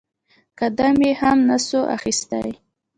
[0.59, 2.45] قدم يې هم نسو اخيستى.